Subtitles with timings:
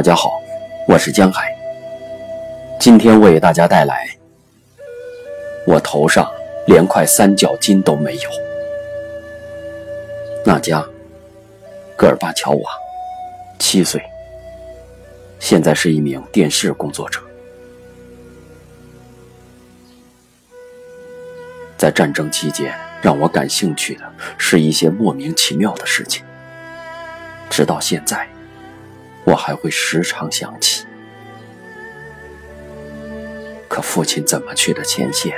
[0.00, 0.40] 大家好，
[0.88, 1.54] 我是江海。
[2.80, 4.08] 今天为大家带来：
[5.66, 6.26] 我头上
[6.66, 8.30] 连块三角巾都没有。
[10.42, 10.82] 那家，
[11.98, 12.70] 戈尔巴乔娃，
[13.58, 14.02] 七岁，
[15.38, 17.20] 现在是一名电视工作者。
[21.76, 24.04] 在战争期间，让我感兴趣的
[24.38, 26.24] 是一些莫名其妙的事情，
[27.50, 28.26] 直到现在。
[29.24, 30.86] 我还会时常想起，
[33.68, 35.36] 可父亲怎么去的前线，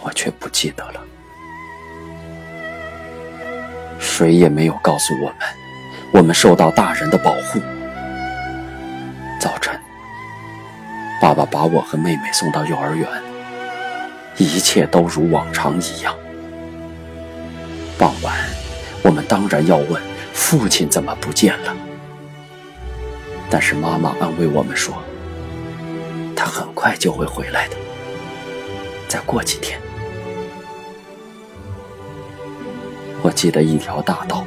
[0.00, 1.00] 我却不记得了。
[3.98, 5.36] 谁也没有告诉我们，
[6.12, 7.60] 我们受到大人的保护。
[9.40, 9.78] 早晨，
[11.22, 13.08] 爸爸把我和妹妹送到幼儿园，
[14.36, 16.14] 一切都如往常一样。
[17.96, 18.34] 傍晚，
[19.02, 20.02] 我们当然要问
[20.34, 21.74] 父亲怎么不见了。
[23.50, 24.94] 但是妈妈安慰我们说
[26.36, 27.74] ：“他很快就会回来的，
[29.08, 29.80] 再过几天。”
[33.22, 34.46] 我记得一条大道，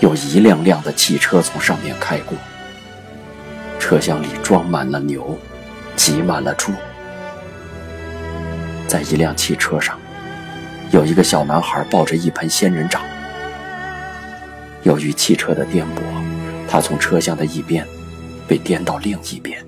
[0.00, 2.36] 有一辆辆的汽车从上面开过，
[3.78, 5.38] 车厢里装满了牛，
[5.94, 6.72] 挤满了猪。
[8.88, 9.96] 在一辆汽车上，
[10.90, 13.00] 有一个小男孩抱着一盆仙人掌。
[14.82, 16.00] 由于汽车的颠簸，
[16.68, 17.86] 他从车厢的一边。
[18.48, 19.62] 被颠到另一边，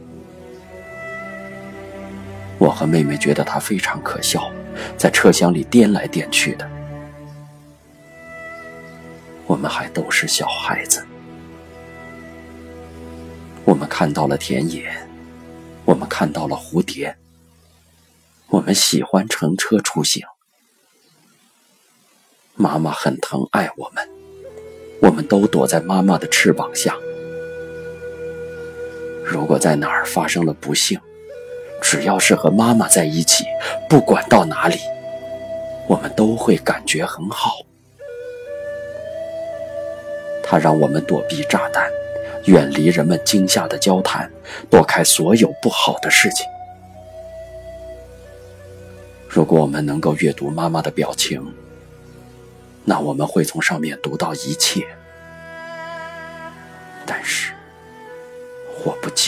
[2.59, 4.51] 我和妹妹觉得他非常可笑，
[4.97, 6.69] 在车厢里颠来颠去的。
[9.47, 11.05] 我们还都是小孩子，
[13.65, 14.91] 我们看到了田野，
[15.85, 17.15] 我们看到了蝴蝶，
[18.49, 20.25] 我们喜欢乘车出行。
[22.55, 24.09] 妈妈很疼爱我们，
[25.03, 26.97] 我们都躲在妈妈的翅膀下。
[29.25, 30.99] 如果在哪儿发生了不幸，
[31.81, 33.45] 只要是和妈妈在一起，
[33.89, 34.77] 不管到哪里，
[35.87, 37.59] 我们都会感觉很好。
[40.43, 41.89] 它让我们躲避炸弹，
[42.47, 44.29] 远离人们惊吓的交谈，
[44.69, 46.45] 躲开所有不好的事情。
[49.29, 51.41] 如果我们能够阅读妈妈的表情，
[52.85, 54.85] 那我们会从上面读到一切。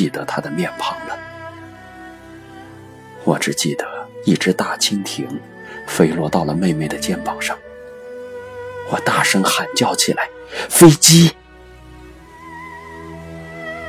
[0.03, 1.17] 记得他的面庞了，
[3.23, 3.87] 我只记得
[4.25, 5.29] 一只大蜻蜓
[5.87, 7.57] 飞落到了妹妹的肩膀上。
[8.91, 10.29] 我大声喊叫起来
[10.69, 11.31] ：“飞机！”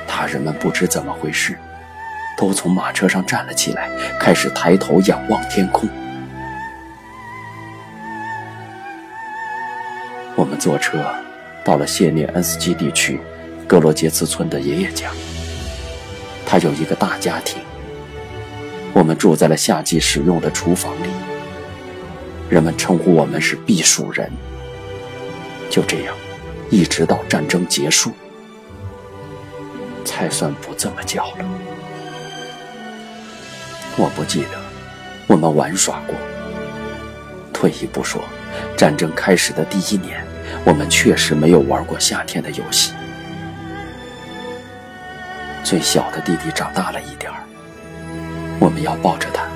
[0.08, 1.58] 大人们不知怎么回事，
[2.38, 5.90] 都从马车上站了起来，开始抬头仰望天空。
[10.36, 11.04] 我们坐车
[11.66, 13.20] 到了谢涅恩斯基地区
[13.68, 15.10] 格罗杰茨村的爷爷家。
[16.54, 17.60] 他有一个大家庭，
[18.94, 21.10] 我们住在了夏季使用的厨房里。
[22.48, 24.32] 人们称呼我们是避暑人。
[25.68, 26.16] 就这样，
[26.70, 28.12] 一直到战争结束，
[30.06, 31.46] 才算不这么叫了。
[33.98, 34.50] 我不记得
[35.26, 36.14] 我们玩耍过。
[37.52, 38.22] 退一步说，
[38.78, 40.24] 战争开始的第一年，
[40.64, 42.94] 我们确实没有玩过夏天的游戏。
[45.64, 47.42] 最小的弟弟长大了一点儿，
[48.60, 49.48] 我们要抱着他，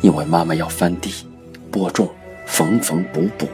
[0.00, 1.26] 因为妈妈要翻地、
[1.72, 2.08] 播种、
[2.46, 3.48] 缝缝补补。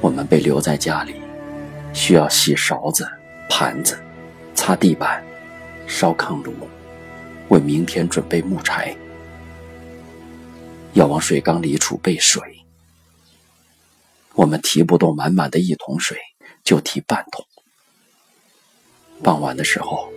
[0.00, 1.16] 我们被留在家里，
[1.92, 3.06] 需要洗勺子、
[3.48, 3.98] 盘子、
[4.54, 5.22] 擦地板、
[5.88, 6.54] 烧炕炉，
[7.48, 8.96] 为明天准备木柴。
[10.92, 12.40] 要往水缸里储备水，
[14.34, 16.16] 我们提不动满满的一桶水，
[16.62, 17.44] 就提半桶。
[19.22, 20.08] 傍晚的时候，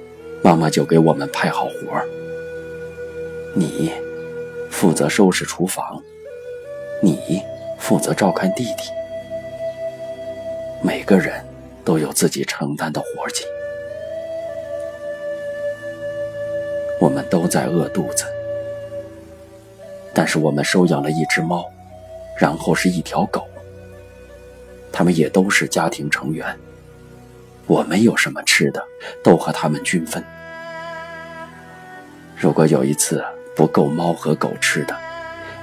[0.43, 2.07] 妈妈就给我们派好活儿。
[3.53, 3.91] 你
[4.69, 6.01] 负责收拾厨房，
[7.01, 7.41] 你
[7.77, 8.89] 负责照看弟弟。
[10.81, 11.33] 每个人
[11.83, 13.43] 都有自己承担的活计。
[16.99, 18.25] 我们都在饿肚子，
[20.13, 21.63] 但是我们收养了一只猫，
[22.39, 23.45] 然后是一条狗。
[24.91, 26.57] 他们也都是家庭成员。
[27.67, 28.83] 我们有什么吃的，
[29.23, 30.23] 都和他们均分。
[32.35, 33.23] 如果有一次
[33.55, 34.95] 不够猫和狗吃的，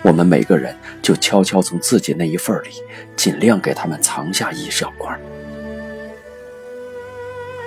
[0.03, 2.71] 我们每个人就悄悄从自己那一份里，
[3.15, 5.17] 尽量给他们藏下一小块。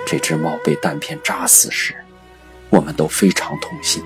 [0.06, 1.94] 这只猫被弹片扎死时，
[2.68, 4.04] 我们都非常痛心，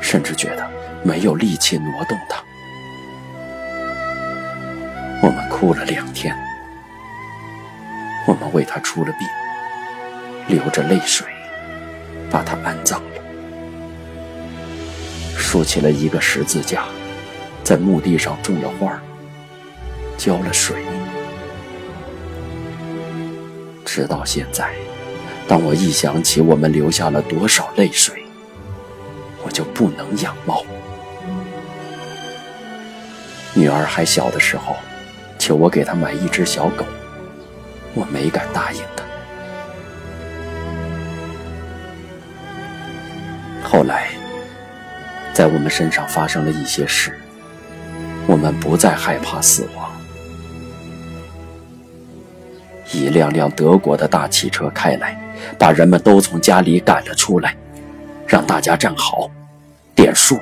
[0.00, 0.68] 甚至觉得
[1.04, 2.42] 没有力气挪动它。
[5.22, 6.47] 我们哭了两天。
[8.28, 9.26] 我们为他出了殡，
[10.54, 11.26] 流着泪水
[12.30, 13.22] 把他安葬了，
[15.34, 16.84] 竖起了一个十字架，
[17.64, 19.00] 在墓地上种了花，
[20.18, 20.84] 浇了水。
[23.82, 24.74] 直到现在，
[25.48, 28.22] 当我一想起我们流下了多少泪水，
[29.42, 30.62] 我就不能养猫。
[33.54, 34.76] 女儿还小的时候，
[35.38, 36.84] 求我给她买一只小狗，
[37.98, 39.04] 我没敢答应他。
[43.68, 44.10] 后来，
[45.34, 47.18] 在我们身上发生了一些事，
[48.28, 49.90] 我们不再害怕死亡。
[52.92, 55.18] 一辆辆德国的大汽车开来，
[55.58, 57.56] 把人们都从家里赶了出来，
[58.28, 59.28] 让大家站好，
[59.96, 60.38] 点数，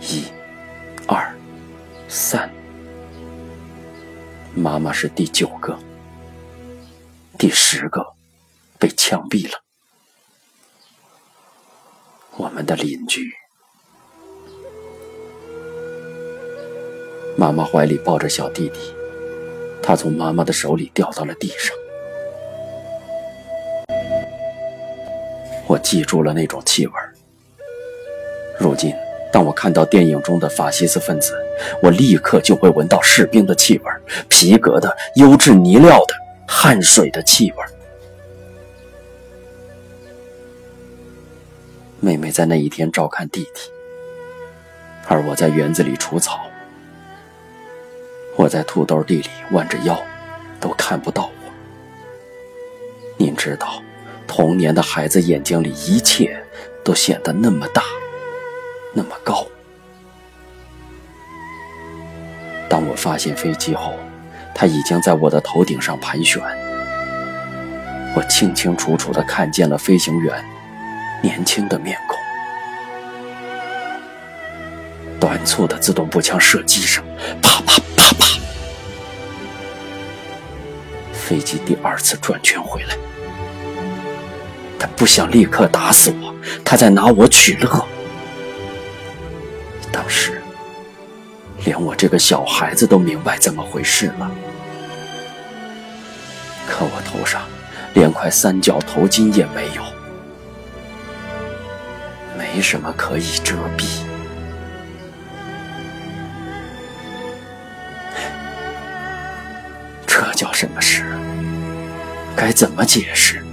[0.00, 0.24] 一、
[1.06, 1.32] 二。
[2.08, 2.50] 三，
[4.54, 5.78] 妈妈是第九个，
[7.38, 8.04] 第十个
[8.80, 9.60] 被枪毙了。
[12.36, 13.32] 我们的邻居，
[17.36, 18.80] 妈妈怀里抱着小弟弟，
[19.80, 21.76] 他从妈妈的手里掉到了地上。
[25.68, 26.92] 我记住了那种气味
[28.58, 28.92] 如今。
[29.30, 31.34] 当我看到电影中的法西斯分子，
[31.82, 33.84] 我立刻就会闻到士兵的气味、
[34.28, 36.14] 皮革的、优质泥料的、
[36.50, 37.64] 汗水的气味。
[42.00, 43.70] 妹妹在那一天照看弟弟，
[45.06, 46.46] 而我在园子里除草。
[48.34, 50.00] 我在土豆地里弯着腰，
[50.58, 51.52] 都看不到我。
[53.18, 53.82] 您知道，
[54.26, 56.42] 童年的孩子眼睛里一切
[56.82, 57.82] 都显得那么大。
[58.94, 59.46] 那么高。
[62.70, 63.94] 当我发现飞机后，
[64.54, 66.42] 它已经在我的头顶上盘旋。
[68.16, 70.44] 我清清楚楚地看见了飞行员
[71.22, 72.18] 年轻的面孔。
[75.20, 77.04] 短促的自动步枪射击声，
[77.42, 78.26] 啪啪啪啪。
[81.12, 82.96] 飞机第二次转圈回来，
[84.78, 86.34] 他不想立刻打死我，
[86.64, 87.86] 他在拿我取乐。
[89.92, 90.37] 当时，
[91.68, 94.30] 连我这个小孩子都明白怎么回事了。
[96.66, 97.42] 可我头上
[97.92, 99.82] 连块三角头巾也没有，
[102.38, 103.84] 没什么可以遮蔽。
[110.06, 111.04] 这叫什么事？
[112.34, 113.44] 该怎么解释？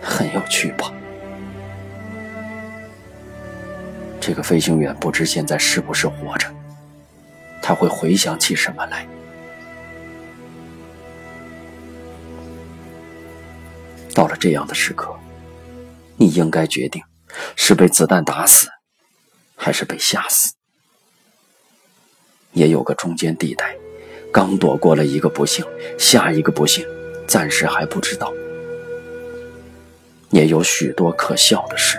[0.00, 0.92] 很有趣吧？
[4.26, 6.52] 这个飞行员不知现在是不是活着，
[7.62, 9.06] 他会回想起什么来？
[14.12, 15.16] 到了这样的时刻，
[16.16, 17.00] 你应该决定
[17.54, 18.66] 是被子弹打死，
[19.54, 20.54] 还是被吓死。
[22.50, 23.76] 也有个中间地带，
[24.32, 25.64] 刚躲过了一个不幸，
[26.00, 26.84] 下一个不幸
[27.28, 28.32] 暂时还不知道。
[30.30, 31.96] 也有许多可笑的事。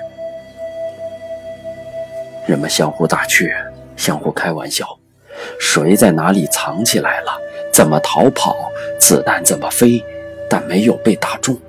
[2.48, 3.54] 人们相互打趣，
[3.98, 4.88] 相互开玩笑，
[5.60, 7.38] 谁在哪里藏起来了？
[7.74, 8.56] 怎么逃跑？
[8.98, 10.02] 子弹怎么飞？
[10.50, 11.60] 但没有被打中。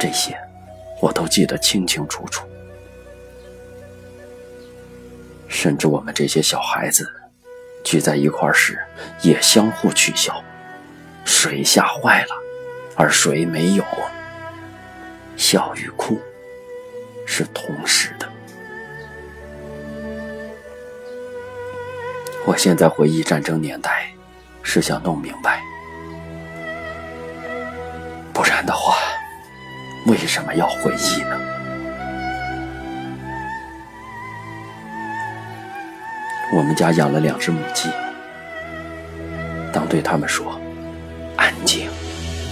[0.00, 0.36] 这些
[1.00, 2.44] 我都记得清清楚楚。
[5.46, 7.08] 甚至我们这些小孩子
[7.84, 8.76] 聚在一块时，
[9.22, 10.42] 也相互取笑，
[11.24, 12.34] 谁吓坏了，
[12.96, 13.84] 而谁没有。
[15.36, 16.20] 笑与哭
[17.24, 18.10] 是同时
[22.50, 24.12] 我现在回忆战争年代，
[24.60, 25.62] 是想弄明白，
[28.32, 28.96] 不然的话，
[30.06, 31.40] 为什么要回忆呢？
[36.52, 37.88] 我们家养了两只母鸡，
[39.72, 40.60] 当对他们说
[41.38, 41.88] “安静，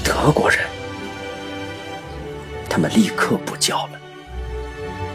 [0.05, 0.61] 德国人”，
[2.71, 3.99] 他们立刻不叫了，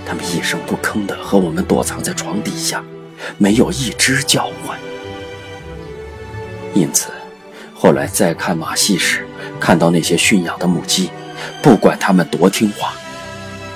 [0.06, 2.84] 他们一声不吭的和我们躲藏在床底下。
[3.38, 4.78] 没有一只叫唤，
[6.74, 7.10] 因此，
[7.74, 9.26] 后来再看马戏时，
[9.60, 11.10] 看到那些驯养的母鸡，
[11.62, 12.94] 不管它们多听话，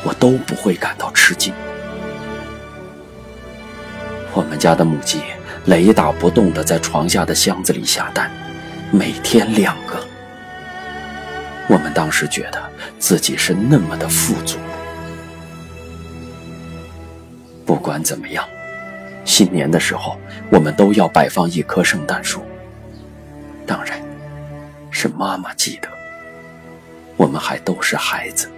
[0.04, 1.54] 我都不会感到吃惊。
[4.34, 5.22] 我们家的母鸡
[5.66, 8.32] 雷打不动地在床下的箱子里下蛋，
[8.92, 10.06] 每天两个。
[11.70, 14.58] 我们当时觉得自己是那么的富足。
[17.66, 18.48] 不管怎么样。
[19.28, 20.18] 新年的时候，
[20.50, 22.42] 我们都要摆放一棵圣诞树。
[23.68, 24.02] 当然，
[24.90, 25.90] 是妈妈记得。
[27.18, 28.50] 我们还都是孩子。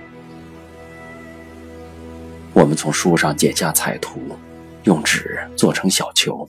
[2.54, 4.38] 我们从书上剪下彩图，
[4.84, 6.48] 用纸做成小球，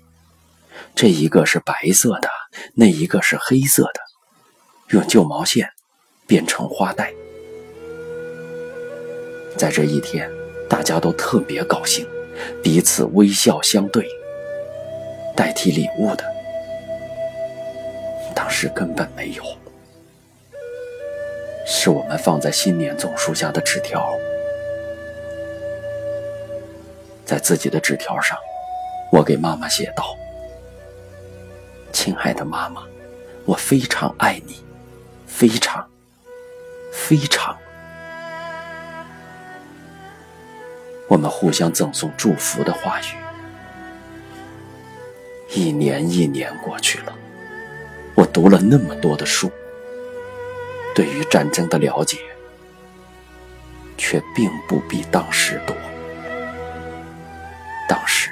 [0.95, 2.29] 这一个是白色的，
[2.75, 4.00] 那一个是黑色的，
[4.89, 5.71] 用旧毛线
[6.27, 7.11] 编成花带。
[9.57, 10.31] 在这一天，
[10.69, 12.07] 大家都特别高兴，
[12.63, 14.07] 彼此微笑相对。
[15.37, 16.25] 代替礼物的，
[18.35, 19.43] 当时根本没有，
[21.65, 24.13] 是我们放在新年总书下的纸条。
[27.25, 28.37] 在自己的纸条上，
[29.13, 30.15] 我给妈妈写道
[31.91, 32.83] ：“亲爱的妈妈，
[33.47, 34.63] 我非常爱你，
[35.27, 35.89] 非常，
[36.93, 37.57] 非常。”
[41.11, 43.05] 我们互相赠送祝福的话语。
[45.52, 47.12] 一年一年过去了，
[48.14, 49.50] 我读了那么多的书，
[50.95, 52.19] 对于战争的了解
[53.99, 55.75] 却并不比当时多。
[57.88, 58.31] 当时，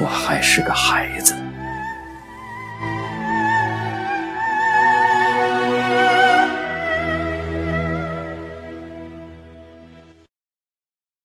[0.00, 1.34] 我还是个孩子。